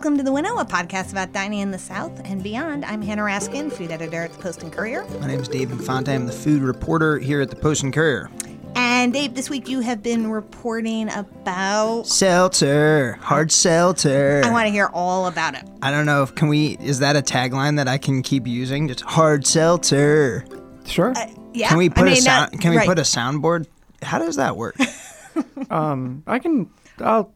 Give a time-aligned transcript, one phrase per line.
[0.00, 2.86] Welcome to the Winnow, a podcast about dining in the South and beyond.
[2.86, 5.04] I'm Hannah Raskin, food editor at the Post and Courier.
[5.20, 6.14] My name is Dave Infante.
[6.14, 8.30] I'm the food reporter here at the Post and Courier.
[8.74, 12.06] And Dave, this week you have been reporting about.
[12.06, 14.40] Seltzer, hard seltzer.
[14.42, 15.68] I want to hear all about it.
[15.82, 16.78] I don't know if can we.
[16.80, 18.88] Is that a tagline that I can keep using?
[18.88, 20.46] Just hard seltzer.
[20.86, 21.12] Sure.
[21.14, 21.68] Uh, yeah.
[21.68, 22.52] Can we I put mean, a sound?
[22.52, 22.88] that- can we right.
[22.88, 23.66] put a soundboard?
[24.00, 24.76] How does that work?
[25.70, 26.70] um, I can.
[27.00, 27.34] I'll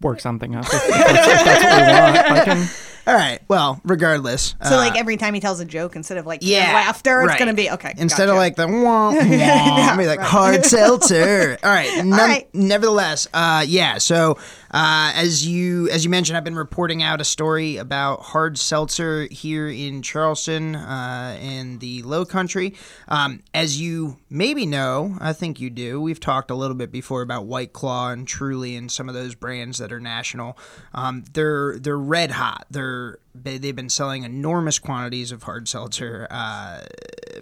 [0.00, 2.38] work something up if, if that's, if that's what we want.
[2.38, 2.68] I can.
[3.06, 3.40] All right.
[3.48, 4.54] Well, regardless.
[4.62, 7.36] So, uh, like every time he tells a joke, instead of like yeah, laughter, it's
[7.36, 7.94] going to be okay.
[7.96, 8.32] Instead gotcha.
[8.32, 11.58] of like the wah, wah, be like hard seltzer.
[11.64, 12.04] All right.
[12.04, 12.54] None, right.
[12.54, 13.98] Nevertheless, uh, yeah.
[13.98, 14.38] So
[14.70, 19.26] uh, as you as you mentioned, I've been reporting out a story about hard seltzer
[19.30, 22.74] here in Charleston uh, in the Low Country.
[23.08, 26.00] Um, as you maybe know, I think you do.
[26.00, 29.34] We've talked a little bit before about White Claw and Truly and some of those
[29.34, 30.56] brands that are national.
[30.94, 32.66] Um, they're they're red hot.
[32.70, 36.80] They're they, they've been selling enormous quantities of hard seltzer uh,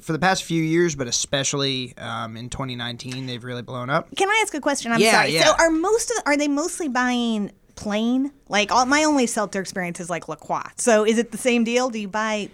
[0.00, 4.14] for the past few years, but especially um, in 2019, they've really blown up.
[4.16, 4.92] Can I ask a question?
[4.92, 5.34] I'm Yeah, sorry.
[5.34, 5.44] yeah.
[5.44, 8.32] So, are most of the, are they mostly buying plain?
[8.48, 10.62] Like all, my only seltzer experience is like La Croix.
[10.76, 11.88] So, is it the same deal?
[11.90, 12.50] Do you buy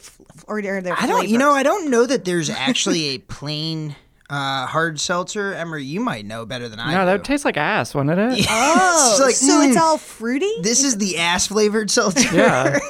[0.47, 0.95] or are there?
[0.97, 1.51] I don't, you know.
[1.53, 3.97] I don't know that there's actually a plain
[4.31, 5.55] uh, hard seltzer.
[5.55, 7.07] Emery, you might know better than I No, do.
[7.07, 8.47] that tastes like ass, wouldn't it?
[8.51, 10.51] Oh, It's like, so it's mm, all fruity.
[10.63, 12.35] This is the ass flavored seltzer.
[12.35, 12.79] Yeah.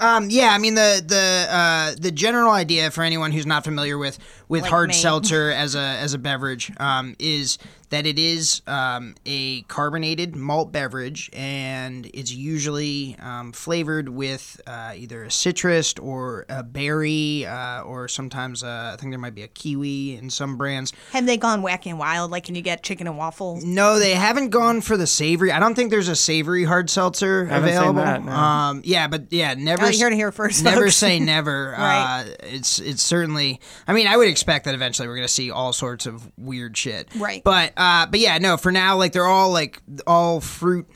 [0.00, 3.98] Um, yeah, I mean the the uh, the general idea for anyone who's not familiar
[3.98, 4.94] with with Like hard me.
[4.94, 7.58] seltzer as a as a beverage um, is
[7.90, 14.92] that it is um, a carbonated malt beverage and it's usually um, flavored with uh,
[14.96, 19.42] either a citrus or a berry uh, or sometimes uh, I think there might be
[19.42, 20.92] a kiwi in some brands.
[21.12, 22.30] Have they gone wacky and wild?
[22.30, 23.64] Like, can you get chicken and waffles?
[23.64, 25.52] No, they haven't gone for the savory.
[25.52, 28.02] I don't think there's a savory hard seltzer Haven't seen available.
[28.02, 28.32] that, no.
[28.32, 29.84] Um, yeah, but yeah, never.
[29.84, 30.96] Oh, s- you heard it first, Never folks.
[30.96, 31.74] say never.
[31.80, 32.24] Right.
[32.28, 33.60] uh, it's it's certainly.
[33.88, 37.08] I mean, I would expect that eventually we're gonna see all sorts of weird shit.
[37.16, 37.42] Right.
[37.42, 38.58] But uh, but yeah, no.
[38.58, 40.86] For now, like they're all like all fruit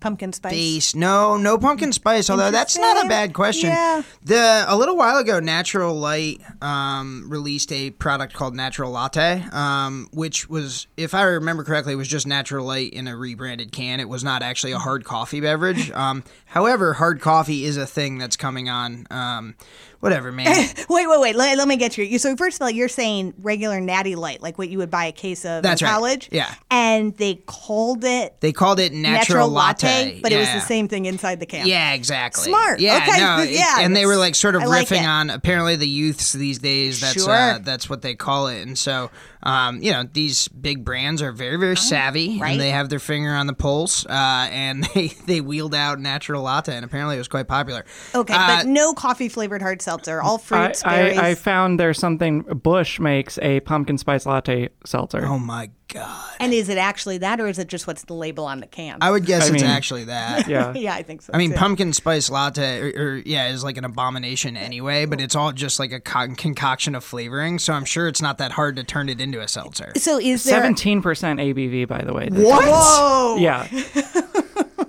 [0.00, 0.94] Pumpkin spice.
[0.94, 2.30] No, no pumpkin spice.
[2.30, 3.70] Although that's not a bad question.
[3.70, 4.02] Yeah.
[4.24, 10.08] The a little while ago, Natural Light um, released a product called Natural Latte, um,
[10.12, 14.00] which was, if I remember correctly, was just Natural Light in a rebranded can.
[14.00, 15.90] It was not actually a hard coffee beverage.
[16.00, 19.06] Um, however, hard coffee is a thing that's coming on.
[19.10, 19.54] Um,
[20.00, 20.46] whatever, man.
[20.88, 21.36] Wait, wait, wait.
[21.36, 22.18] Let, let me get you.
[22.18, 25.12] So first of all, you're saying regular natty light, like what you would buy a
[25.12, 25.92] case of That's in right.
[25.92, 26.28] college.
[26.32, 26.52] Yeah.
[26.70, 29.86] And they called it They called it Natural, latte,
[30.22, 31.66] but it was the same thing inside the can.
[31.66, 32.44] Yeah, exactly.
[32.44, 32.80] Smart.
[32.80, 35.06] Yeah, Okay, no, it- yeah, and they were like sort of like riffing it.
[35.06, 37.00] on apparently the youths these days.
[37.00, 37.30] That's Sure.
[37.32, 39.10] uh, that's what they call it, and so
[39.42, 42.50] um, you know these big brands are very very savvy, Oh, right.
[42.52, 46.42] and they have their finger on the pulse, uh, and they they wheeled out natural
[46.42, 47.84] latte, and apparently it was quite popular.
[48.14, 50.20] Okay, Uh, but no coffee flavored hard seltzer.
[50.22, 51.18] All I, fruits, berries.
[51.18, 52.42] I, I found there's something.
[52.42, 55.24] Busch makes a pumpkin spice latte seltzer.
[55.24, 58.44] oh my god, and is it actually that, or is it just what's the label
[58.44, 58.98] on the can?
[59.00, 60.48] I would guess I it's mean- actually that.
[60.48, 60.72] yeah.
[60.76, 61.32] yeah, I think so.
[61.34, 61.56] I mean, too.
[61.56, 65.04] pumpkin spice latte, or, or yeah, is like an abomination anyway.
[65.06, 68.38] But it's all just like a con- concoction of flavoring, so I'm sure it's not
[68.38, 69.92] that hard to turn it into a seltzer.
[69.96, 70.54] So is there?
[70.54, 72.28] Seventeen percent ABV, by the way.
[72.30, 72.64] What?
[72.66, 73.36] Whoa.
[73.38, 73.66] Yeah.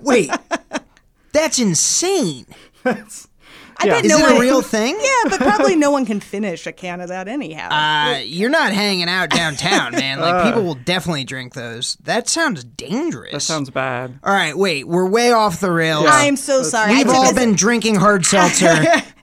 [0.00, 0.30] Wait,
[1.32, 2.46] that's insane.
[3.82, 3.94] I Yeah.
[3.96, 4.98] bet Is no it one, a real thing?
[5.00, 7.68] Yeah, but probably no one can finish a can of that anyhow.
[7.70, 10.20] Uh, you're not hanging out downtown, man.
[10.20, 11.96] Like people will definitely drink those.
[12.02, 13.32] That sounds dangerous.
[13.32, 14.18] That sounds bad.
[14.22, 16.06] All right, wait, we're way off the rails.
[16.08, 16.94] I'm so sorry.
[16.96, 18.66] We've all this- been drinking hard seltzer.
[18.74, 18.74] so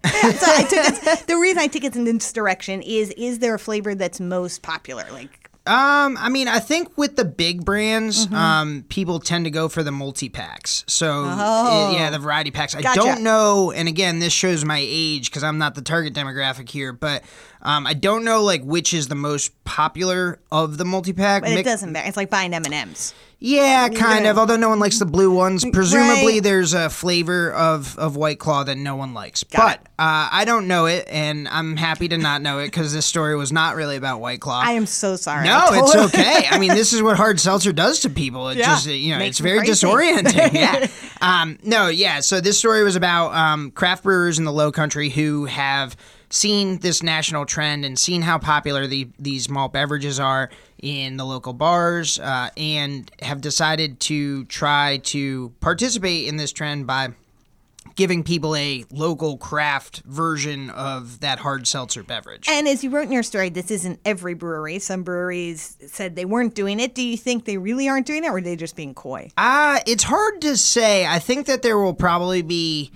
[0.04, 3.60] I took it, the reason I took it in this direction is: is there a
[3.60, 5.06] flavor that's most popular?
[5.12, 8.36] Like, Um, I mean, I think with the big brands, Mm-hmm.
[8.36, 10.84] um, people tend to go for the multi packs.
[10.88, 11.90] So Oh.
[11.90, 12.76] uh, yeah, the variety packs.
[12.76, 16.70] I don't know, and again, this shows my age because I'm not the target demographic
[16.70, 17.24] here, but
[17.62, 21.44] um, I don't know like which is the most popular of the multi pack.
[21.44, 22.08] but it doesn't matter.
[22.08, 23.14] It's like buying M and M's.
[23.42, 24.32] Yeah, kind Yeah.
[24.32, 24.38] of.
[24.38, 26.44] Although no one likes the blue ones, presumably Right.
[26.44, 29.46] there's a flavor of, of White Claw that no one likes.
[29.46, 32.92] Got but uh, I don't know it, and I'm happy to not know it because
[32.92, 34.60] this story was not really about White Claw.
[34.62, 35.46] I am so sorry.
[35.46, 36.48] no, it's okay.
[36.52, 38.50] I mean, this is what hard seltzer does to people.
[38.50, 38.66] It Yeah.
[38.66, 39.86] just, you know, Makes it's very crazy.
[39.88, 40.54] disorienting.
[40.54, 40.88] yeah.
[41.22, 42.22] Um, no, yeah.
[42.22, 45.98] So this story was about um, craft brewers in the Low Country who have
[46.30, 50.50] seen this national trend and seen how popular the, these malt beverages are
[50.82, 56.88] in the local bars uh, and have decided to try to participate in this trend
[56.88, 57.10] by
[57.96, 62.48] giving people a local craft version of that hard seltzer beverage.
[62.48, 64.80] And as you wrote in your story, this isn't every brewery.
[64.80, 66.96] Some breweries said they weren't doing it.
[66.96, 69.32] Do you think they really aren't doing it, or are they just being coy?
[69.38, 71.06] Uh, it's hard to say.
[71.06, 72.92] I think that there will probably be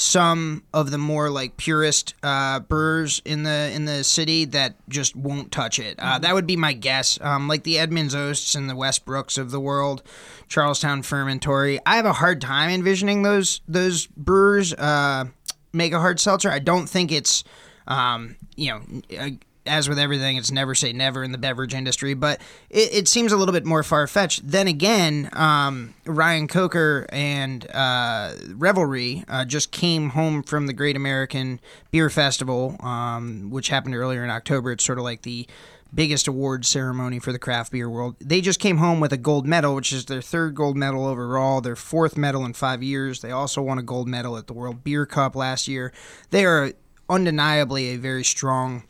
[0.00, 5.14] some of the more like purist uh, brewers in the in the city that just
[5.14, 5.94] won't touch it.
[5.98, 7.20] Uh, that would be my guess.
[7.20, 10.02] Um, like the Edmund's Oasts and the Westbrooks of the world,
[10.48, 11.80] Charleston Fermentory.
[11.84, 15.26] I have a hard time envisioning those those brewers uh,
[15.74, 16.50] make a hard seltzer.
[16.50, 17.44] I don't think it's
[17.86, 19.36] um, you know.
[19.66, 22.40] As with everything, it's never say never in the beverage industry, but
[22.70, 24.40] it, it seems a little bit more far fetched.
[24.48, 30.96] Then again, um, Ryan Coker and uh, Revelry uh, just came home from the Great
[30.96, 31.60] American
[31.90, 34.72] Beer Festival, um, which happened earlier in October.
[34.72, 35.46] It's sort of like the
[35.94, 38.16] biggest award ceremony for the craft beer world.
[38.20, 41.60] They just came home with a gold medal, which is their third gold medal overall,
[41.60, 43.20] their fourth medal in five years.
[43.20, 45.92] They also won a gold medal at the World Beer Cup last year.
[46.30, 46.72] They are
[47.08, 48.84] undeniably a very strong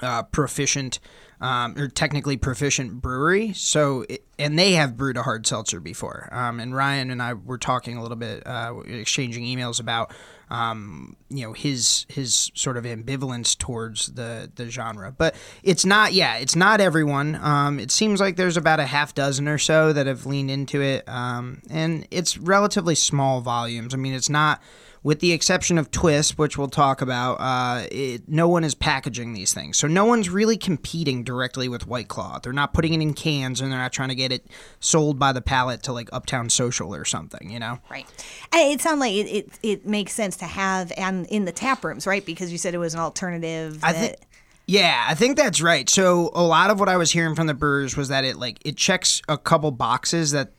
[0.00, 0.98] uh, proficient
[1.42, 3.52] um, or technically proficient brewery.
[3.52, 6.28] So, it, and they have brewed a hard seltzer before.
[6.30, 10.14] Um, and Ryan and I were talking a little bit, uh, exchanging emails about,
[10.50, 15.10] um, you know, his his sort of ambivalence towards the the genre.
[15.10, 15.34] But
[15.64, 17.34] it's not, yeah, it's not everyone.
[17.42, 20.80] Um, it seems like there's about a half dozen or so that have leaned into
[20.80, 23.94] it, um, and it's relatively small volumes.
[23.94, 24.62] I mean, it's not
[25.02, 29.32] with the exception of Twist, which we'll talk about, uh, it, no one is packaging
[29.32, 29.76] these things.
[29.76, 32.38] So no one's really competing directly with White Claw.
[32.38, 34.46] They're not putting it in cans and they're not trying to get it
[34.78, 37.78] sold by the pallet to like Uptown Social or something, you know?
[37.90, 38.06] Right.
[38.52, 42.06] It sounds like it, it, it, makes sense to have and in the tap rooms,
[42.06, 42.24] right?
[42.24, 43.80] Because you said it was an alternative.
[43.82, 44.16] I think.
[44.66, 45.90] Yeah, I think that's right.
[45.90, 48.58] So a lot of what I was hearing from the brewers was that it like
[48.64, 50.52] it checks a couple boxes that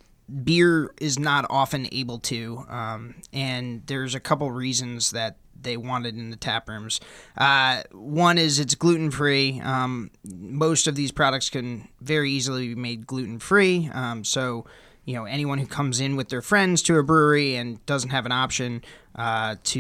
[0.44, 6.16] beer is not often able to, um, and there's a couple reasons that they wanted
[6.16, 7.00] in the tap rooms.
[7.38, 9.60] Uh, one is it's gluten free.
[9.62, 13.90] Um, most of these products can very easily be made gluten free.
[13.94, 14.66] Um, so,
[15.06, 18.26] you know, anyone who comes in with their friends to a brewery and doesn't have
[18.26, 18.84] an option
[19.16, 19.80] uh, to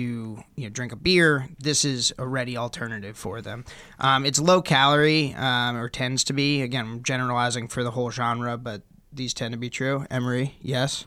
[0.56, 3.66] you know drink a beer, this is a ready alternative for them.
[4.00, 6.62] Um, it's low calorie um, or tends to be.
[6.62, 8.84] Again, generalizing for the whole genre, but
[9.16, 10.06] these tend to be true.
[10.10, 11.06] Emery, yes.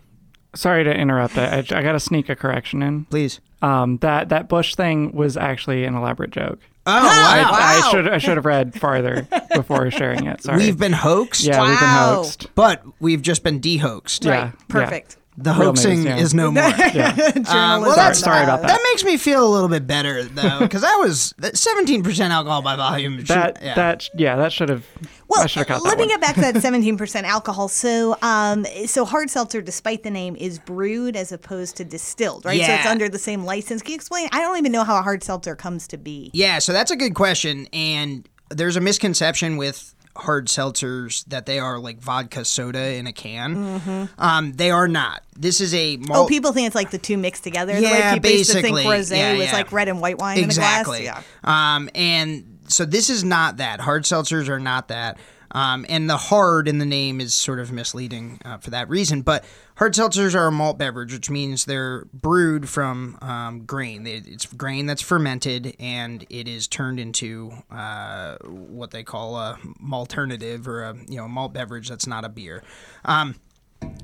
[0.54, 1.36] Sorry to interrupt.
[1.36, 3.04] I, I got to sneak a correction in.
[3.06, 3.40] Please.
[3.62, 6.58] Um, that that Busch thing was actually an elaborate joke.
[6.88, 7.02] Oh, wow.
[7.04, 10.42] I, I should I should have read farther before sharing it.
[10.42, 10.58] Sorry.
[10.58, 11.44] We've been hoaxed.
[11.44, 12.54] Yeah, we've been hoaxed.
[12.54, 14.24] but we've just been de-hoaxed.
[14.24, 14.68] Yeah, Right.
[14.68, 15.16] Perfect.
[15.38, 16.16] The Real hoaxing news, yeah.
[16.16, 16.62] is no more.
[16.94, 17.12] Yeah.
[17.46, 18.68] Um, well, that's, Sorry about that.
[18.68, 22.62] That makes me feel a little bit better though, because I was seventeen percent alcohol
[22.62, 23.18] by volume.
[23.18, 23.74] should- That yeah.
[23.74, 24.86] that yeah, that should have.
[25.28, 26.08] Well, I should let that me one.
[26.08, 27.66] get back to that 17% alcohol.
[27.66, 32.60] So, um, so hard seltzer, despite the name, is brewed as opposed to distilled, right?
[32.64, 33.82] So it's under the same license.
[33.82, 34.28] Can you explain?
[34.30, 36.30] I don't even know how a hard seltzer comes to be.
[36.32, 41.58] Yeah, so that's a good question, and there's a misconception with hard seltzers that they
[41.58, 44.08] are like vodka soda in a can.
[44.18, 45.22] Um, they are not.
[45.36, 46.26] This is a malt.
[46.26, 47.74] Oh, people think it's like the two mixed together.
[47.76, 49.52] the way Yeah, people used to think rosé Yeah, was yeah.
[49.52, 51.00] like red and white wine exactly.
[51.04, 51.24] in a glass.
[51.44, 51.76] Yeah.
[51.76, 53.80] Um, and so this is not that.
[53.80, 55.18] Hard seltzers are not that.
[55.52, 59.22] Um, and the hard in the name is sort of misleading uh, for that reason.
[59.22, 59.44] But
[59.76, 64.06] hard seltzers are a malt beverage, which means they're brewed from um, grain.
[64.06, 70.66] It's grain that's fermented, and it is turned into uh, what they call a malternative
[70.66, 72.62] or a you know a malt beverage that's not a beer.
[73.04, 73.36] Um,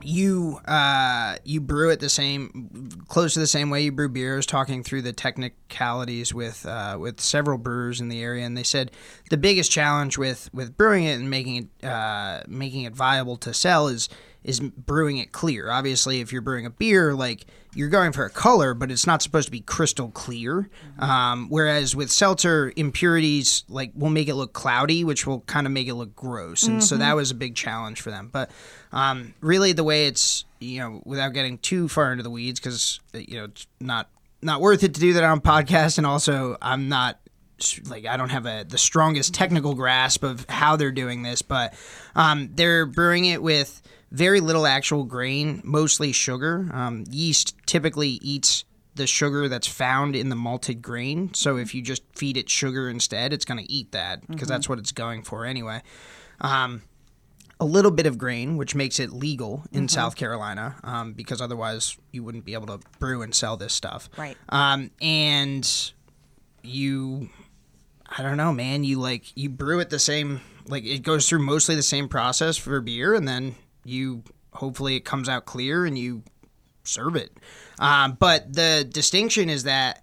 [0.02, 4.34] you uh, you brew it the same, close to the same way you brew beer.
[4.34, 8.56] I was talking through the technicalities with uh, with several brewers in the area, and
[8.56, 8.90] they said
[9.30, 13.54] the biggest challenge with with brewing it and making it uh, making it viable to
[13.54, 14.08] sell is
[14.44, 15.70] is brewing it clear.
[15.70, 19.22] Obviously, if you're brewing a beer, like you're going for a color, but it's not
[19.22, 20.68] supposed to be crystal clear.
[20.98, 25.72] Um, whereas with seltzer, impurities like will make it look cloudy, which will kind of
[25.72, 28.28] make it look gross, and so that was a big challenge for them.
[28.32, 28.50] But
[28.92, 33.00] um, really, the way it's you know, without getting too far into the weeds, because
[33.12, 34.08] you know it's not
[34.40, 37.18] not worth it to do that on podcast, and also I'm not
[37.88, 41.74] like I don't have a the strongest technical grasp of how they're doing this, but
[42.14, 46.70] um, they're brewing it with very little actual grain, mostly sugar.
[46.72, 48.64] Um, yeast typically eats
[48.94, 51.32] the sugar that's found in the malted grain.
[51.32, 54.68] So if you just feed it sugar instead, it's going to eat that because that's
[54.68, 55.82] what it's going for anyway.
[56.42, 56.82] Um,
[57.58, 61.96] a little bit of grain, which makes it legal in South Carolina, um, because otherwise
[62.10, 64.10] you wouldn't be able to brew and sell this stuff.
[64.18, 64.36] Right.
[64.48, 65.92] Um, and
[66.62, 67.30] you,
[68.06, 68.84] I don't know, man.
[68.84, 72.56] You like you brew it the same, like it goes through mostly the same process
[72.56, 73.54] for beer, and then
[73.84, 74.22] you
[74.52, 76.22] hopefully it comes out clear and you
[76.84, 77.36] serve it.
[77.78, 80.02] Um, but the distinction is that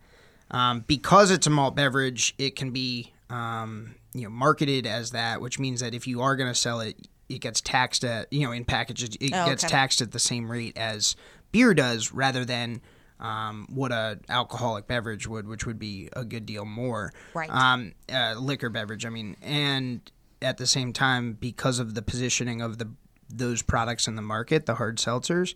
[0.52, 5.42] um, because it's a malt beverage, it can be um, you know marketed as that,
[5.42, 6.98] which means that if you are going to sell it,
[7.30, 9.72] it gets taxed at you know in packages, it Oh, gets okay.
[9.72, 11.16] taxed at the same rate as
[11.52, 12.82] beer does, rather than
[13.20, 17.12] um, what a alcoholic beverage would, which would be a good deal more.
[17.34, 17.50] Right.
[17.50, 20.00] Um, uh, liquor beverage, I mean, and
[20.42, 22.90] at the same time, because of the positioning of the
[23.30, 25.54] those products in the market, the hard seltzers,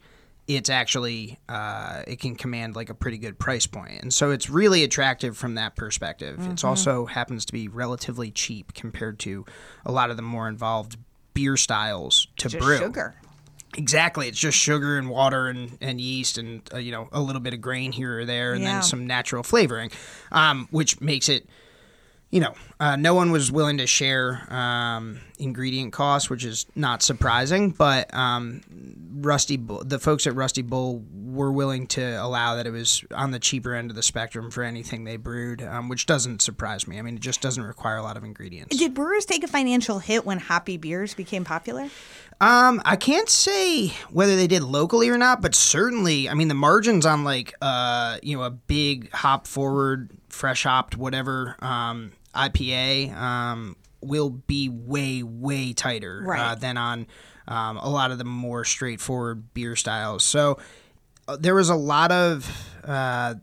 [0.48, 4.50] it's actually uh, it can command like a pretty good price point, and so it's
[4.50, 6.38] really attractive from that perspective.
[6.40, 6.52] Mm-hmm.
[6.52, 9.46] It's also happens to be relatively cheap compared to
[9.86, 10.98] a lot of the more involved
[11.34, 12.78] beer styles to Just brew.
[12.78, 13.16] sugar.
[13.76, 17.42] Exactly, it's just sugar and water and, and yeast and uh, you know a little
[17.42, 18.74] bit of grain here or there, and Yeah.
[18.74, 19.90] then some natural flavoring,
[20.32, 21.48] um, which makes it,
[22.34, 27.04] you know, uh, no one was willing to share um, ingredient costs, which is not
[27.04, 27.70] surprising.
[27.70, 28.62] But um,
[29.18, 33.30] Rusty, Bull, the folks at Rusty Bull were willing to allow that it was on
[33.30, 36.98] the cheaper end of the spectrum for anything they brewed, um, which doesn't surprise me.
[36.98, 38.76] I mean, it just doesn't require a lot of ingredients.
[38.76, 41.88] Did brewers take a financial hit when hoppy beers became popular?
[42.42, 46.56] Um, I can't say whether they did locally or not, but certainly, I mean, the
[46.56, 53.16] margins on like uh, you know, a big hop forward, fresh hopped, whatever um, IPA
[53.16, 57.08] um, will be way way tighter uh, than on
[57.48, 60.24] um, a lot of the more straightforward beer styles.
[60.24, 60.60] So
[61.28, 62.50] uh, there was a lot of
[62.84, 63.36] uh,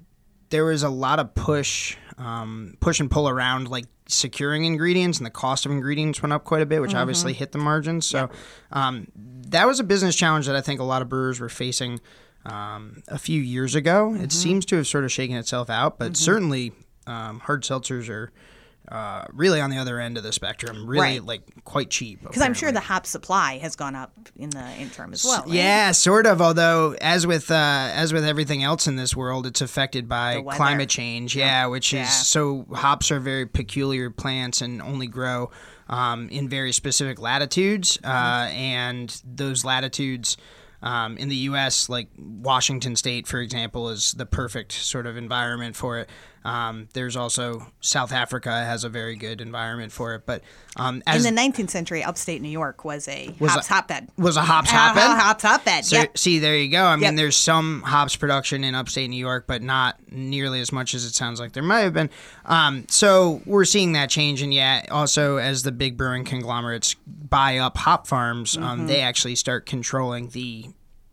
[0.50, 5.26] there was a lot of push um, push and pull around like securing ingredients and
[5.26, 8.06] the cost of ingredients went up quite a bit which obviously hit the margins.
[8.06, 8.28] So
[8.72, 12.00] um, that was a business challenge that i think a lot of brewers were facing
[12.44, 14.14] um, a few years ago.
[14.14, 16.72] It seems to have sort of shaken itself out but certainly
[17.06, 18.32] um, hard seltzers are
[18.88, 21.24] uh, really on the other end of the spectrum really Right.
[21.24, 25.12] like quite cheap Because I'm sure the hop supply has gone up in the interim
[25.12, 25.42] as well.
[25.42, 25.50] right?
[25.50, 26.42] yeah, sort of.
[26.42, 30.88] Although, as with uh, as with everything else in this world, it's affected by climate
[30.88, 31.36] change.
[31.36, 32.02] Yeah, which Yeah.
[32.02, 35.50] is so hops are very peculiar plants and only grow
[35.88, 38.56] um, in very specific latitudes, uh, Mm-hmm.
[38.56, 40.36] and those latitudes.
[40.82, 45.76] Um, in the U.S., like Washington State, for example, is the perfect sort of environment
[45.76, 46.08] for it.
[46.44, 50.42] Um, there's also South Africa has a very good environment for it, but
[50.76, 54.08] um, as In the 19th century, upstate New York was a Was hops a- hotbed.
[54.16, 55.02] was a hops Uh, hotbed.
[55.20, 55.84] hops hotbed.
[55.84, 56.16] So, yep.
[56.16, 56.84] See, there you go.
[56.84, 57.16] I mean, Yep.
[57.16, 61.14] there's some hops production in upstate New York, but not nearly as much as it
[61.14, 62.08] sounds like there might have been.
[62.46, 67.58] Um, so we're seeing that change, and yeah, also as the big brewing conglomerates buy
[67.58, 68.64] up hop farms, Mm-hmm.
[68.64, 70.70] um, they actually start controlling the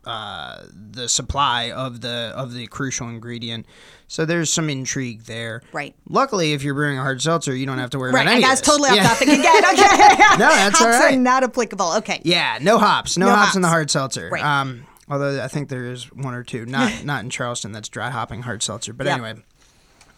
[0.08, 3.66] uh, the supply of the of the crucial ingredient.
[4.06, 5.62] So there's some intrigue there.
[5.72, 5.94] Right.
[6.08, 8.40] Luckily, if you're brewing a hard seltzer, you don't have to worry Right, about any
[8.40, 8.68] guess this.
[8.68, 9.02] totally off Yeah.
[9.08, 9.44] topic again.
[9.72, 11.14] Okay, No, that's hops all right.
[11.14, 11.92] are not applicable.
[11.98, 14.30] Okay, Yeah, no hops, no, No hops, in the hard seltzer.
[14.32, 14.42] Right.
[14.42, 18.08] Um, although I think there is one or two, not not in Charleston, that's dry
[18.08, 18.94] hopping hard seltzer.
[18.94, 19.12] But Yeah.
[19.14, 19.34] anyway,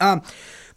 [0.00, 0.22] um,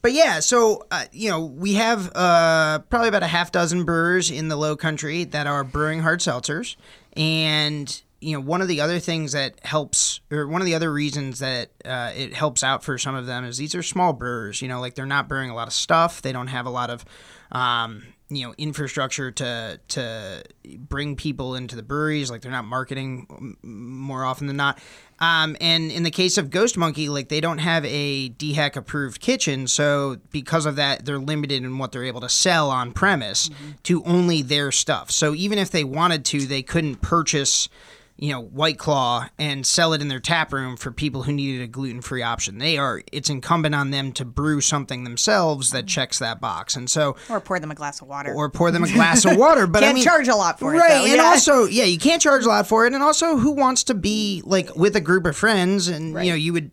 [0.02, 4.32] but yeah, so uh, you know we have uh, probably about a half dozen brewers
[4.32, 6.76] in the Low Country that are brewing hard seltzers,
[7.16, 10.92] and you know one of the other things that helps, or one of the other
[10.92, 14.62] reasons that uh, it helps out for some of them is these are small brewers.
[14.62, 16.22] You know, like they're not brewing a lot of stuff.
[16.22, 17.06] They don't have a lot of
[17.52, 20.44] um, you know infrastructure to to
[20.78, 24.80] bring people into the breweries like they're not marketing more often than not
[25.20, 29.20] um, and in the case of ghost monkey like they don't have a dhec approved
[29.22, 33.50] kitchen so because of that they're limited in what they're able to sell on premise
[33.84, 37.70] to only their stuff so even if they wanted to they couldn't purchase
[38.18, 41.62] you know white claw and sell it in their tap room for people who needed
[41.64, 46.20] a gluten-free option they are it's incumbent on them to brew something themselves that checks
[46.20, 48.34] that box and so or pour them a glass of water.
[48.34, 49.66] or pour them a glass of water.
[49.68, 50.92] But I Can't mean, charge a lot for it, right?
[51.08, 51.24] and yeah.
[51.24, 52.94] also, yeah, you can't charge a lot for it.
[52.94, 55.88] And also, who wants to be like with a group of friends?
[55.88, 56.72] And you know, you would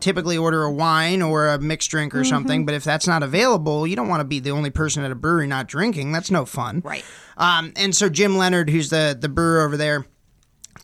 [0.00, 2.20] typically order a wine or a mixed drink Mm-hmm.
[2.20, 2.66] or something.
[2.66, 5.14] But if that's not available, you don't want to be the only person at a
[5.14, 6.12] brewery not drinking.
[6.12, 7.04] That's no fun, Right.
[7.36, 10.06] Um, and so Jim Leonard, who's the the brewer over there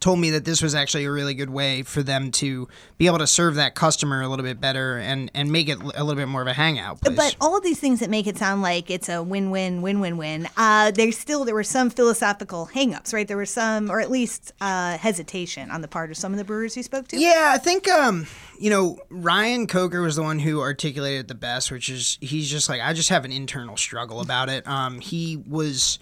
[0.03, 2.69] told me that this was actually a really good way for them to
[2.99, 6.05] be able to serve that customer a little bit better and and make it a
[6.05, 7.17] little bit more of a hangout place.
[7.17, 10.49] But all of these things that make it sound like it's a win-win, win-win-win.
[10.57, 13.27] Uh, there's still there were some philosophical hangups, right?
[13.27, 16.45] There were some, or at least uh, hesitation on the part of some of the
[16.45, 17.19] brewers you spoke to.
[17.19, 18.27] Yeah, I think um,
[18.59, 22.51] you know, Ryan Coker was the one who articulated it the best, which is he's
[22.51, 24.67] just like I just have an internal struggle about it.
[24.67, 25.99] Um, he was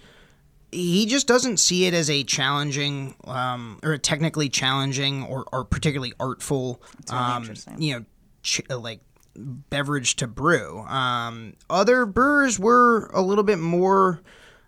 [0.71, 5.65] he just doesn't see it as a challenging um, or a technically challenging or, or
[5.65, 8.05] particularly artful really um, you know
[8.43, 9.01] ch- like
[9.35, 14.21] beverage to brew um, other brewers were a little bit more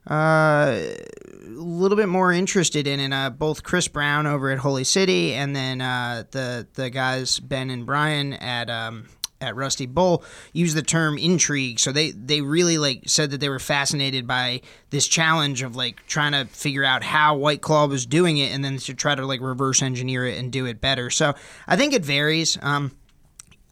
[0.10, 3.14] uh, a little bit more interested in it.
[3.14, 7.70] Uh, both Chris Brown over at Holy City, and then uh, the the guys Ben
[7.70, 8.70] and Brian at.
[8.70, 9.08] Um,
[9.44, 10.24] at Rusty Bull
[10.54, 11.80] used the term intrigue.
[11.80, 16.06] So they they really like said that they were fascinated by this challenge of like
[16.08, 19.26] trying to figure out how White Claw was doing it and then to try to
[19.26, 21.10] like reverse engineer it and do it better.
[21.10, 21.34] So
[21.68, 22.58] I think it varies.
[22.62, 22.92] Um,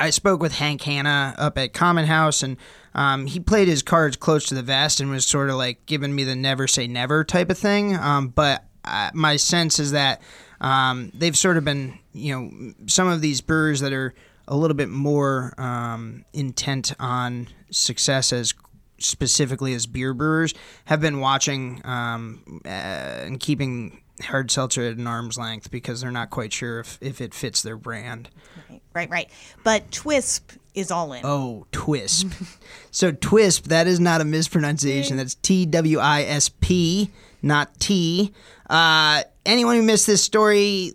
[0.01, 2.57] I spoke with Hank Hanna up at Common House, and
[2.95, 6.15] um, he played his cards close to the vest and was sort of like giving
[6.15, 7.95] me the never say never type of thing.
[7.95, 10.21] Um, but uh, my sense is that
[10.59, 14.13] um, they've sort of been, you know, some of these brewers that are
[14.51, 18.53] a little bit more um, intent on success as
[18.99, 20.53] specifically as beer brewers
[20.85, 26.11] have been watching um, uh, and keeping hard seltzer at an arm's length because they're
[26.11, 28.29] not quite sure if, if it fits their brand.
[28.69, 29.29] Right, right, right.
[29.63, 31.21] But Twisp is all in.
[31.25, 32.33] Oh, Twisp.
[32.91, 35.15] so Twisp, that is not a mispronunciation.
[35.17, 37.09] That's T W I S P,
[37.41, 38.33] not T.
[38.69, 40.93] Uh, anyone who missed this story,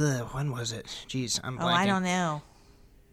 [0.00, 0.86] ugh, when was it?
[1.08, 1.62] Jeez, I'm blanking.
[1.62, 2.42] oh, I don't know.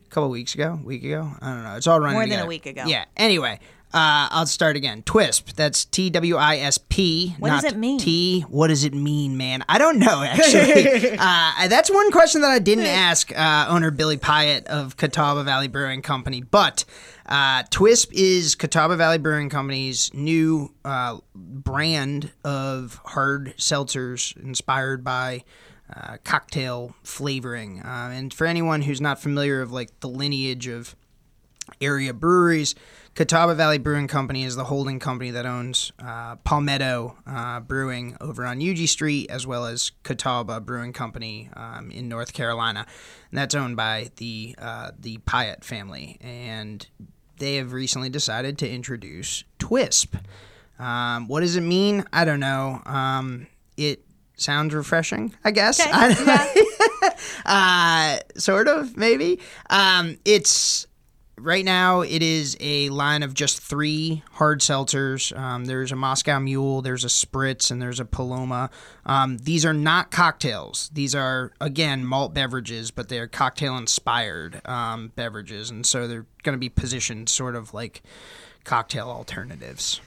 [0.05, 1.31] A couple weeks ago, week ago.
[1.41, 1.75] I don't know.
[1.75, 2.83] It's all running More than a week ago.
[2.85, 3.05] Yeah.
[3.15, 3.59] Anyway,
[3.93, 5.03] uh, I'll start again.
[5.03, 5.55] Twisp.
[5.55, 7.35] That's T W I S P.
[7.39, 7.99] What does it mean?
[7.99, 8.41] T.
[8.41, 9.63] What does it mean, man?
[9.67, 11.11] I don't know actually.
[11.19, 15.67] uh, that's one question that I didn't ask uh, owner Billy Pyatt of Catawba Valley
[15.67, 16.41] Brewing Company.
[16.41, 16.85] But
[17.25, 25.43] uh, Twisp is Catawba Valley Brewing Company's new uh, brand of hard seltzers inspired by
[25.95, 27.81] uh, cocktail flavoring.
[27.81, 30.95] Uh, and for anyone who's not familiar of like the lineage of
[31.79, 32.75] area breweries,
[33.13, 38.45] Catawba Valley Brewing Company is the holding company that owns uh, Palmetto uh, Brewing over
[38.45, 42.85] on Huger Street, as well as Catawba Brewing Company um, in North Carolina.
[43.29, 46.87] And that's owned by the uh, the Pyatt family, and
[47.37, 50.15] they have recently decided to introduce Twisp.
[50.79, 52.05] Um, what does it mean?
[52.13, 52.81] I don't know.
[52.85, 54.05] Um, it
[54.41, 55.79] sounds refreshing, I guess.
[55.79, 57.13] Okay, I-
[57.45, 59.39] uh, sort of, maybe.
[59.69, 60.87] Um, it's
[61.37, 62.01] right now.
[62.01, 65.35] It is a line of just three hard seltzers.
[65.37, 68.69] Um, there's a Moscow Mule, there's a Spritz, and there's a Paloma.
[69.05, 70.89] Um, these are not cocktails.
[70.93, 76.27] These are again malt beverages, but they are cocktail inspired um, beverages, and so they're
[76.43, 78.03] going to be positioned sort of like
[78.63, 79.99] cocktail alternatives.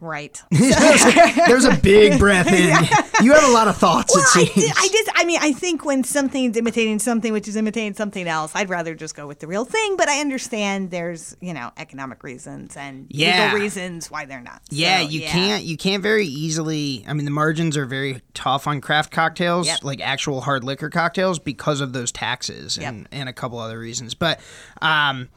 [0.00, 0.42] Right.
[0.50, 3.24] There's a big breath in.
[3.24, 4.14] You have a lot of thoughts.
[4.14, 7.56] Well, I, did, I just, I mean, I think when something's imitating something which is
[7.56, 9.96] imitating something else, I'd rather just go with the real thing.
[9.96, 13.44] But I understand there's, you know, economic reasons and Yeah.
[13.46, 14.60] legal reasons why they're not.
[14.70, 17.04] Yeah, So, you can't you can't very easily.
[17.08, 19.84] I mean, the margins are very tough on craft cocktails, Yep.
[19.84, 23.06] like actual hard liquor cocktails, because of those taxes and, Yep.
[23.12, 24.14] and a couple other reasons.
[24.14, 24.40] But,
[24.82, 25.28] um,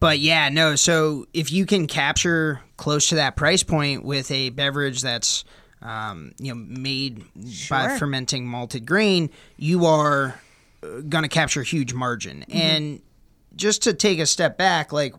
[0.00, 0.74] but yeah, no.
[0.74, 5.44] So if you can capture close to that price point with a beverage that's
[5.82, 7.24] um, you know made
[7.68, 10.40] by fermenting malted grain, you are
[10.80, 12.40] going to capture a huge margin.
[12.40, 12.58] Mm-hmm.
[12.58, 13.02] And
[13.54, 15.14] just to take a step back, like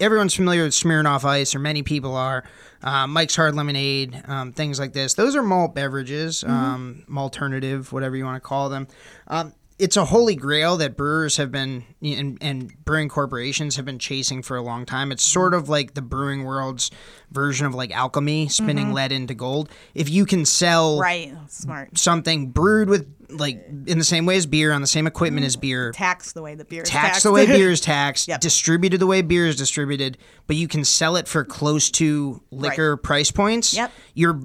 [0.00, 2.44] everyone's familiar with Smirnoff Ice, or many people are.
[2.82, 5.14] Uh, Mike's Hard Lemonade, um, things like this.
[5.14, 8.86] Those are malt beverages, um, alternative, whatever you want to call them.
[9.26, 13.98] Um, it's a holy grail that brewers have been and, and brewing corporations have been
[13.98, 15.12] chasing for a long time.
[15.12, 16.90] It's sort of like the brewing world's
[17.30, 18.94] version of like alchemy, spinning mm-hmm.
[18.94, 19.70] lead into gold.
[19.94, 21.32] If you can sell Right.
[21.48, 21.96] Smart.
[21.96, 25.56] something brewed with like in the same way as beer on the same equipment as
[25.56, 25.60] mm.
[25.60, 27.24] beer, Tax the way the beer is taxed taxed.
[27.24, 28.40] the way beer is taxed, Yep.
[28.40, 32.96] distributed the way beer is distributed, but you can sell it for close to liquor
[32.96, 33.74] price points.
[33.74, 33.92] Yep.
[34.14, 34.40] You're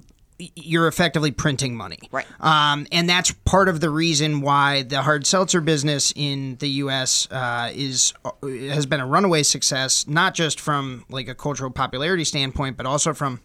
[0.56, 2.00] you're effectively printing money.
[2.12, 2.26] Right.
[2.40, 7.28] Um, and that's part of the reason why the hard seltzer business in the U.S.
[7.32, 12.78] Uh, is has been a runaway success, not just from like a cultural popularity standpoint,
[12.78, 13.42] but also from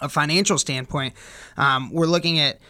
[0.00, 1.14] a financial standpoint.
[1.56, 2.60] Um, we're looking at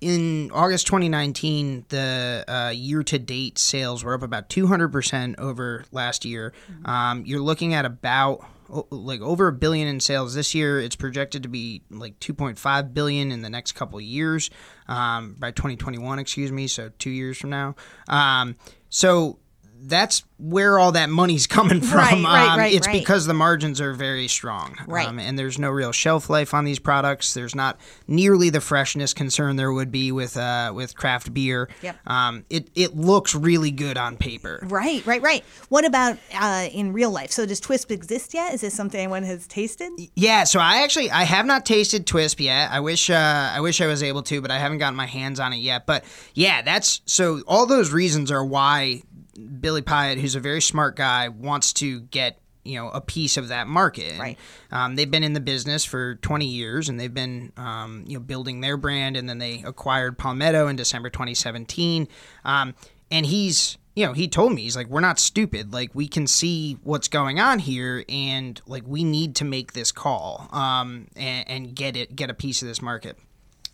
[0.00, 6.54] in August 2019, the uh, year-to-date sales were up about 200% over last year.
[6.86, 8.44] Um, you're looking at about
[8.90, 10.80] like over a billion in sales this year.
[10.80, 14.50] It's projected to be like 2.5 billion in the next couple years
[14.88, 16.18] um, by 2021.
[16.18, 17.74] Excuse me, so two years from now.
[18.08, 18.56] Um,
[18.88, 19.38] so
[19.82, 21.98] that's where all that money's coming from.
[21.98, 22.98] Right, right, Um, right, it's right.
[22.98, 24.76] because the margins are very strong.
[24.86, 25.06] Right.
[25.06, 27.34] Um, and there's no real shelf life on these products.
[27.34, 31.68] There's not nearly the freshness concern there would be with uh, with craft beer.
[31.82, 31.96] Yep.
[32.06, 34.60] Um, it it looks really good on paper.
[34.62, 35.44] Right, right, right.
[35.68, 37.30] What about uh, in real life?
[37.30, 38.54] So does Twisp exist yet?
[38.54, 39.90] Is this something anyone has tasted?
[40.14, 42.70] Yeah, so I actually I have not tasted Twisp yet.
[42.70, 43.14] I wish uh,
[43.54, 45.86] I wish I was able to, but I haven't gotten my hands on it yet.
[45.86, 49.02] But yeah, that's so all those reasons are why
[49.46, 53.48] Billy Pyatt, who's a very smart guy, wants to get you know a piece of
[53.48, 54.18] that market.
[54.18, 54.38] Right.
[54.70, 58.20] um, they've been in the business for 20 years, and they've been um, you know
[58.20, 62.08] building their brand, and then they acquired Palmetto in December 2017.
[62.44, 62.74] Um,
[63.10, 66.26] and he's you know he told me he's like we're not stupid like we can
[66.26, 71.48] see what's going on here and like we need to make this call um, and,
[71.50, 73.18] and get it get a piece of this market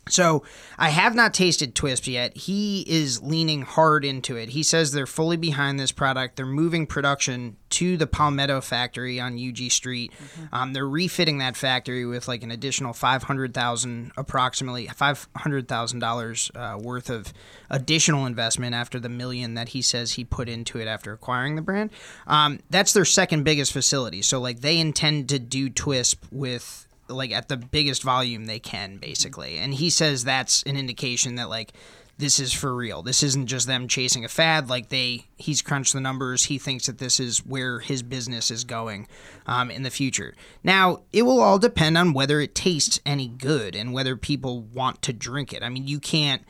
[0.08, 0.44] so
[0.78, 2.36] I have not tasted Twisp yet.
[2.36, 4.50] He is leaning hard into it.
[4.50, 6.36] He says they're fully behind this product.
[6.36, 10.12] They're moving production to the Palmetto factory on Huger Street.
[10.52, 15.66] Um, they're refitting that factory with like an additional five hundred thousand, approximately five hundred
[15.66, 17.32] thousand dollars uh, worth of
[17.68, 21.62] additional investment after the million that he says he put into it after acquiring the
[21.62, 21.90] brand.
[22.28, 24.22] Um, that's their second biggest facility.
[24.22, 28.98] So like they intend to do Twisp with like at the biggest volume they can
[28.98, 29.58] basically.
[29.58, 31.72] And he says that's an indication that like
[32.18, 33.02] this is for real.
[33.02, 36.44] This isn't just them chasing a fad like they he's crunched the numbers.
[36.44, 39.06] He thinks that this is where his business is going
[39.46, 40.34] um, in the future.
[40.64, 45.02] Now it will all depend on whether it tastes any good and whether people want
[45.02, 45.62] to drink it.
[45.62, 46.42] I mean you can't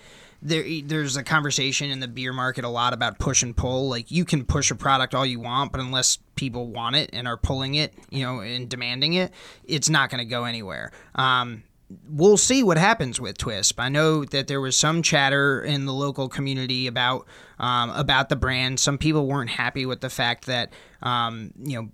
[0.47, 3.89] there there's a conversation in the beer market a lot about push and pull.
[3.89, 7.27] Like you can push a product all you want, but unless people want it and
[7.27, 9.33] are pulling it, you know, and demanding it,
[9.65, 10.93] it's not going to go anywhere.
[11.15, 11.65] Um,
[12.09, 13.81] we'll see what happens with Twisp.
[13.81, 17.27] I know that there was some chatter in the local community about
[17.59, 18.79] um, about the brand.
[18.79, 21.89] Some people weren't happy with the fact that um, you know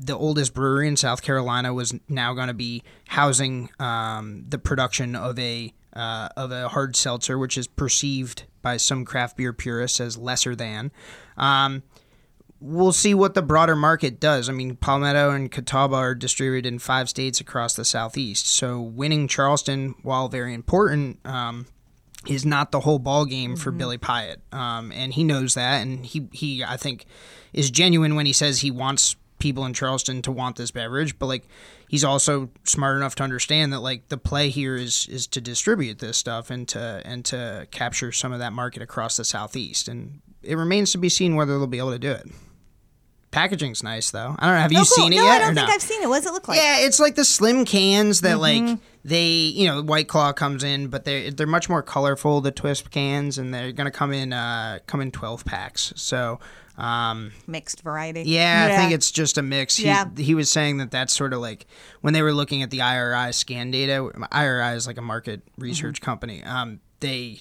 [0.00, 5.16] the oldest brewery in South Carolina was now going to be housing um, the production
[5.16, 10.00] of a uh, of a hard seltzer, which is perceived by some craft beer purists
[10.00, 10.92] as lesser than.
[11.36, 11.82] Um,
[12.60, 14.48] we'll see what the broader market does.
[14.48, 19.26] I mean, Palmetto and Catawba are distributed in five states across the southeast, so winning
[19.26, 21.18] Charleston, while very important.
[21.26, 21.66] Um,
[22.26, 26.04] is not the whole ball game for Billy Pyatt, um, and he knows that, and
[26.04, 27.06] he he I think
[27.52, 31.26] is genuine when he says he wants people in Charleston to want this beverage, but
[31.26, 31.44] like
[31.88, 35.98] he's also smart enough to understand that like the play here is is to distribute
[35.98, 40.20] this stuff and to and to capture some of that market across the southeast, and
[40.42, 42.26] it remains to be seen whether they'll be able to do it.
[43.30, 44.34] Packaging's nice though.
[44.38, 44.60] I don't know.
[44.60, 44.84] Have you oh, cool.
[44.86, 45.34] seen it no, yet?
[45.42, 45.74] I don't think no?
[45.74, 46.08] I've seen it.
[46.08, 46.58] What does it look like?
[46.58, 48.66] Yeah, it's like the slim cans that Mm-hmm.
[48.68, 52.40] like they you know White Claw comes in, but they they're much more colorful.
[52.40, 55.92] The Twisp cans, and they're gonna come in uh come in twelve packs.
[55.96, 56.40] So.
[56.78, 58.22] Um, Mixed variety.
[58.22, 59.76] yeah, I think it's just a mix.
[59.78, 60.04] He, Yeah.
[60.16, 61.66] he was saying that that's sort of like
[62.02, 64.08] when they were looking at the IRI scan data.
[64.30, 65.62] IRI is like a market Mm-hmm.
[65.62, 66.40] research company.
[66.44, 67.40] Um, they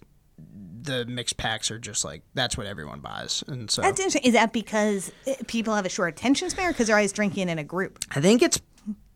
[0.88, 4.23] the mixed packs are just like that's what everyone buys, and so That's interesting.
[4.23, 7.60] Is that because uh, people have a short attention span, because they're always drinking in
[7.60, 8.00] a group?
[8.15, 8.60] I think it's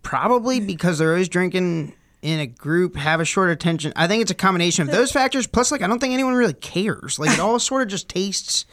[0.04, 3.94] probably because they're always drinking in a group, have a short attention.
[3.96, 5.48] I think it's a combination of those factors.
[5.48, 7.18] Plus, like, I don't think anyone really cares.
[7.18, 8.66] Like, it all sort of just tastes.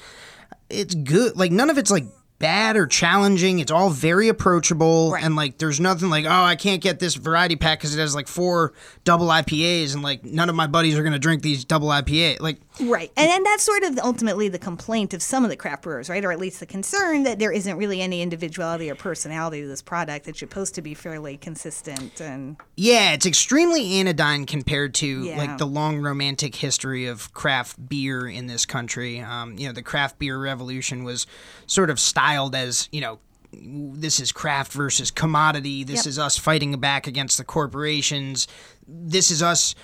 [0.69, 1.35] It's good.
[1.37, 2.05] Like, none of it's like
[2.39, 3.59] bad or challenging.
[3.59, 5.25] It's all very approachable, Right.
[5.25, 8.15] and like, there's nothing like, oh, I can't get this variety pack because it has
[8.15, 11.89] like four double IPAs, and like, none of my buddies are gonna drink these double
[11.89, 12.41] IPA.
[12.41, 13.11] Like, Right.
[13.17, 16.25] And, and that's sort of ultimately the complaint of some of the craft brewers, right?
[16.25, 19.83] Or at least the concern that there isn't really any individuality or personality to this
[19.83, 20.29] product.
[20.29, 25.39] It's supposed to be fairly consistent and Yeah, it's extremely anodyne compared to Yeah.
[25.39, 29.21] like the long romantic history of craft beer in this country.
[29.21, 31.27] Um, you know, the craft beer revolution was
[31.67, 33.19] sort of styled as you know.
[33.51, 35.83] This is craft versus commodity.
[35.83, 36.07] This Yep.
[36.07, 38.47] is us fighting back against the corporations.
[38.87, 39.75] This is us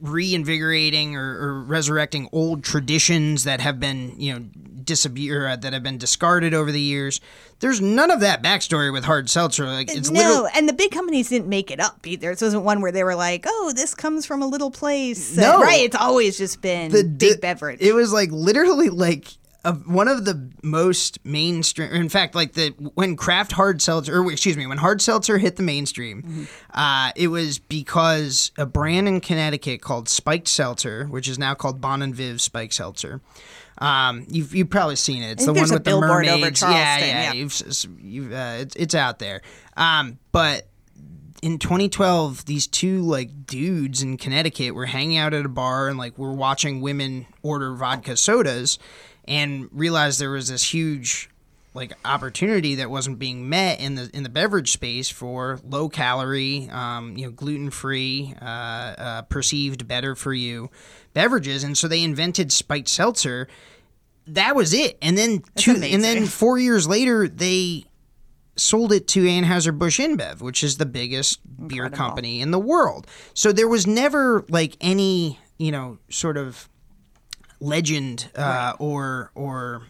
[0.00, 4.40] reinvigorating or, or resurrecting old traditions that have been, you know,
[4.84, 7.20] disappear uh, that have been discarded over the years.
[7.60, 9.66] There's none of that backstory with hard seltzer.
[9.66, 12.30] Like it's no, literally and the big companies didn't make it up either.
[12.30, 15.60] This wasn't one where they were like, "Oh, this comes from a little place." No.
[15.60, 15.80] right?
[15.80, 17.80] It's always just been the big di- beverage.
[17.80, 19.28] It was like literally like
[19.64, 21.90] a, one of the most mainstream.
[21.92, 25.56] In fact, like the when craft hard seltzer, or excuse me, when hard seltzer hit
[25.56, 26.44] the mainstream, Mm-hmm.
[26.78, 31.80] uh, it was because a brand in Connecticut called Spiked Seltzer, which is now called
[31.80, 33.20] Bon and Viv Spiked Seltzer.
[33.78, 35.32] Um, you've you've probably seen it.
[35.32, 36.62] It's the one with the mermaids.
[36.62, 37.32] Yeah, yeah, yeah.
[37.32, 37.62] You've,
[38.00, 39.42] you've uh, it's it's out there.
[39.76, 40.68] Um, but
[41.42, 45.98] in 2012 these two like dudes in connecticut were hanging out at a bar and
[45.98, 48.78] like were watching women order vodka sodas
[49.26, 51.30] and realized there was this huge
[51.74, 56.68] like opportunity that wasn't being met in the in the beverage space for low calorie
[56.70, 60.70] um, you know gluten free uh, uh, perceived better for you
[61.14, 61.64] beverages.
[61.64, 63.48] And so they invented spiked seltzer.
[64.26, 64.98] That was it.
[65.00, 67.84] And then two and then four years later they
[68.56, 73.06] sold it to Anheuser-Busch InBev, which is the biggest beer company in the world.
[73.32, 76.68] So there was never like any, you know, sort of
[77.60, 79.82] legend uh, or or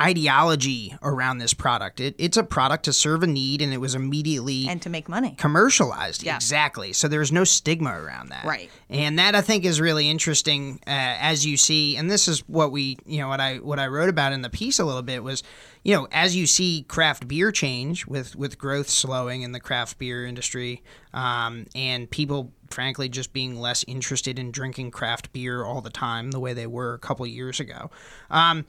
[0.00, 2.00] ideology around this product.
[2.00, 5.08] It, it's a product to serve a need, and it was immediately and to make
[5.08, 5.34] money.
[5.38, 6.22] commercialized.
[6.22, 6.36] Yeah.
[6.36, 6.92] Exactly.
[6.92, 8.44] So there's no stigma around that.
[8.44, 8.70] Right.
[8.88, 12.72] And that I think is really interesting uh, as you see, and this is what
[12.72, 15.22] we, you know, what I what I wrote about in the piece a little bit
[15.22, 15.42] was,
[15.82, 19.98] you know, as you see craft beer change with with growth slowing in the craft
[19.98, 25.80] beer industry, um, and people frankly just being less interested in drinking craft beer all
[25.80, 27.90] the time the way they were a couple years ago.
[28.30, 28.64] Um,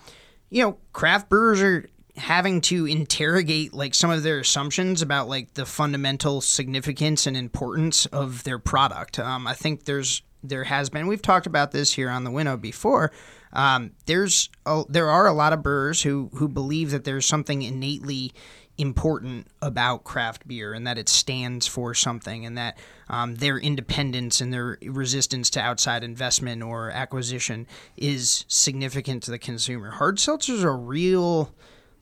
[0.54, 5.56] you know, craft brewers are having to interrogate like some of their assumptions about like
[5.56, 9.18] the fundamental significance and importance of their product.
[9.18, 12.56] Um, I think there's there has been we've talked about this here on the Winnow
[12.56, 13.12] before.
[13.52, 17.64] Um, there's a, there are a lot of brewers who who believe that there's something
[17.64, 18.32] innately
[18.78, 24.42] important about craft beer and that it stands for something and that um, their independence
[24.42, 29.92] and their resistance to outside investment or acquisition is significant to the consumer.
[29.92, 31.54] Hard seltzers are real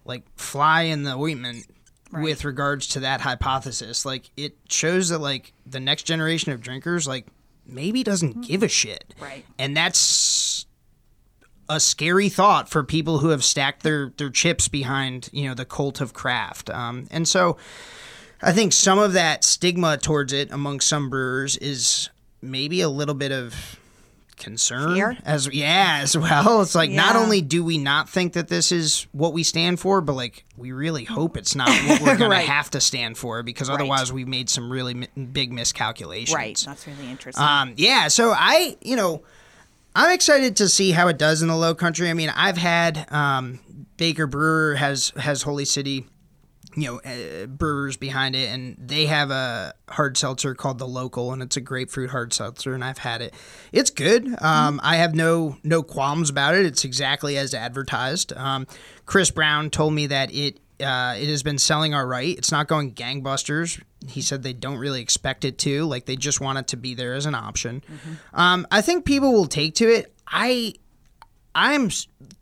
[0.05, 1.65] like fly in the ointment
[2.13, 4.05] with regards to that hypothesis.
[4.05, 7.27] Like it shows that like the next generation of drinkers like
[7.65, 9.13] maybe doesn't give a shit.
[9.19, 9.45] Right.
[9.59, 9.99] And that's
[11.75, 15.65] a scary thought for people who have stacked their their chips behind you know the
[15.65, 16.69] cult of craft.
[16.69, 17.57] Um, and so,
[18.41, 22.09] I think some of that stigma towards it among some brewers is
[22.41, 23.77] maybe a little bit of
[24.37, 25.17] concern Fear?
[25.23, 29.05] as yeah as well it's like not only do we not think that this is
[29.11, 32.47] what we stand for but like we really hope it's not what we're gonna Right.
[32.47, 36.63] have to stand for because otherwise we've made some really mi- big miscalculations Right.
[36.65, 37.45] That's really interesting.
[37.45, 39.21] um, yeah, so I, you know,
[39.95, 42.09] I'm excited to see how it does in the Low Country.
[42.09, 43.59] I mean, I've had um,
[43.97, 46.07] Baker Brewer has has Holy City,
[46.75, 51.33] you know, uh, brewers behind it, and they have a hard seltzer called the Local,
[51.33, 53.33] and it's a grapefruit hard seltzer, and I've had it.
[53.73, 54.41] It's good.
[54.41, 56.65] Um, I have no no qualms about it.
[56.65, 58.31] It's exactly as advertised.
[58.33, 58.67] Um,
[59.05, 62.37] Chris Brown told me that it uh, it has been selling all right.
[62.37, 63.81] It's not going gangbusters.
[64.07, 65.85] He said they don't really expect it to.
[65.85, 67.83] Like they just want it to be there as an option.
[68.33, 70.13] Um, I think people will take to it.
[70.27, 70.73] I
[71.53, 71.89] I'm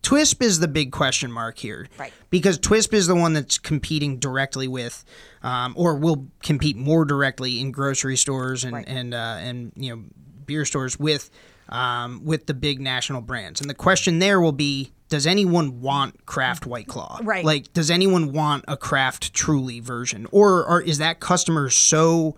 [0.04, 2.14] Twisp is the big question mark here, Right.
[2.30, 5.04] Because Twisp is the one that's competing directly with,
[5.42, 8.86] um, or will compete more directly in grocery stores and Right.
[8.88, 10.04] and uh, and you know
[10.46, 11.32] beer stores with
[11.70, 13.62] um, with the big national brands.
[13.62, 17.20] And the question there will be: Does anyone want craft White Claw?
[17.24, 17.44] Right.
[17.44, 22.36] Like, does anyone want a craft Truly version, or, or is that customer so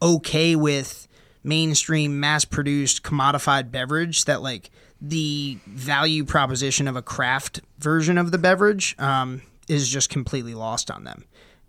[0.00, 1.08] okay with
[1.42, 8.38] mainstream mass-produced commodified beverage that like the value proposition of a craft version of the
[8.38, 11.24] beverage um, is just completely lost on them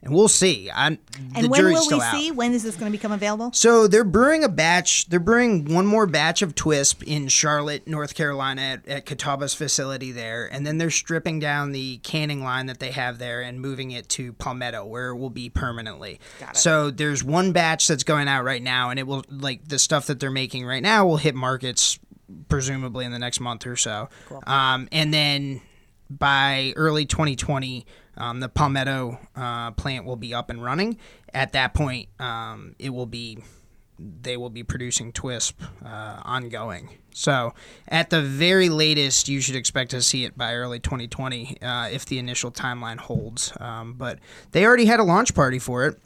[0.08, 0.98] and we'll see I, the
[1.36, 2.15] and when will we out.
[2.15, 2.32] see?
[2.32, 3.52] When is this going to become available?
[3.54, 5.10] So they're brewing a batch.
[5.10, 10.13] They're brewing one more batch of Twisp in Charlotte, North Carolina, at, at Catawba's facility
[10.13, 13.91] there, and then they're stripping down the canning line that they have there and moving
[13.91, 16.20] it to Palmetto, where it will be permanently.
[16.39, 16.58] Got it.
[16.58, 20.08] So there's one batch that's going out right now, and it will like the stuff
[20.08, 22.00] that they're making right now will hit markets
[22.48, 24.10] presumably in the next month or so.
[24.46, 25.62] Um, and then
[26.10, 27.86] by early 2020,
[28.17, 30.97] um, the Palmetto uh, plant will be up and running.
[31.34, 33.39] At that point, um, it will be
[33.99, 36.89] they will be producing Twisp uh, ongoing.
[37.13, 37.53] So
[37.88, 42.06] at the very latest, you should expect to see it by early 2020 uh, if
[42.06, 43.53] the initial timeline holds.
[43.60, 44.19] Um, but
[44.51, 45.99] they already had a launch party for it.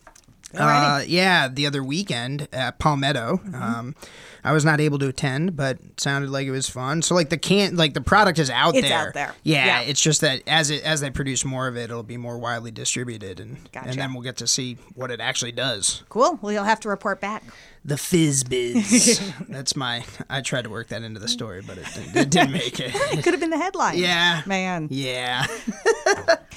[0.58, 3.40] Uh, yeah, the other weekend at Palmetto.
[3.54, 3.96] Um,
[4.44, 7.02] I was not able to attend, but it sounded like it was fun.
[7.04, 9.08] So like the can, like the product is out It's there.
[9.10, 9.36] out there.
[9.44, 9.80] Yeah, Yeah.
[9.82, 12.72] it's just that as it as they produce more of it, it'll be more widely
[12.72, 13.90] distributed, and Gotcha.
[13.90, 16.04] and then we'll get to see what it actually does.
[16.10, 16.40] Cool.
[16.42, 17.44] Well, you'll have to report back.
[17.86, 19.22] The fizz biz.
[19.50, 20.04] That's my.
[20.30, 22.92] I tried to work that into the story, but it, didn't- it didn't make it.
[23.12, 23.98] It could have been the headline.
[23.98, 24.42] Yeah.
[24.46, 24.88] Man.
[24.92, 25.46] Yeah.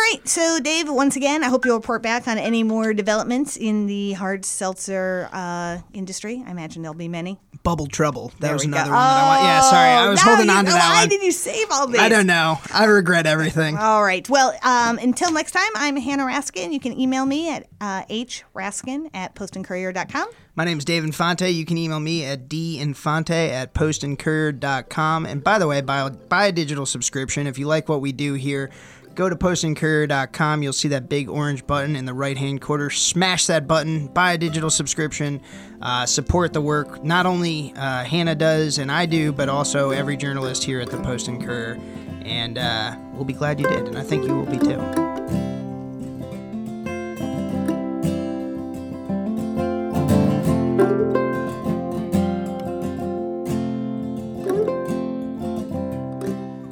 [0.00, 0.26] All right.
[0.26, 4.12] So, Dave, once again, I hope you'll report back on any more developments in the
[4.14, 6.42] hard seltzer uh, industry.
[6.46, 7.38] I imagine there'll be many.
[7.62, 8.28] Bubble trouble.
[8.28, 8.78] That There was we go.
[8.78, 9.42] another one that I want.
[9.42, 11.08] Yeah, sorry, I Oh, was now holding you- on to that Why one.
[11.10, 12.00] did you save all these?
[12.00, 12.58] I don't know.
[12.72, 13.76] I regret everything.
[13.76, 14.26] All right.
[14.30, 16.72] Well, um, until next time, I'm Hannah Raskin.
[16.72, 20.28] You can email me at uh, hraskin at postandcourier.com.
[20.56, 21.50] My name's Dave Infante.
[21.50, 25.26] You can email me at dinfante at postandcourier.com.
[25.26, 27.46] And by the way, buy, buy a digital subscription.
[27.46, 28.70] If you like what we do here,
[29.14, 30.62] go to postandcourier.com.
[30.62, 32.90] You'll see that big orange button in the right hand corner.
[32.90, 35.40] Smash that button, buy a digital subscription,
[35.82, 40.16] uh, support the work not only uh, Hannah does and I do, but also every
[40.16, 41.80] journalist here at the Post and Courier.
[42.24, 43.88] And uh, we'll be glad you did.
[43.88, 44.80] And I think you will be too.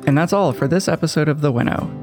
[0.07, 1.98] And that's all for this episode of The Winnow.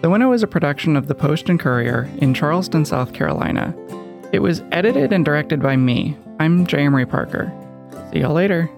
[0.00, 3.76] The Winnow is a production of the Post and Courier in Charleston, South Carolina.
[4.32, 6.16] It was edited and directed by me.
[6.38, 6.84] I'm J.
[6.86, 7.52] Emery Parker.
[8.10, 8.70] See y'all later.